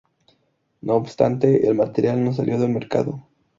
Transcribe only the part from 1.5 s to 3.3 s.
el material no salió al mercado.